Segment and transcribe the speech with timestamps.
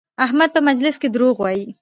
[0.25, 1.67] احمد په مجلس کې دروغ وایي؛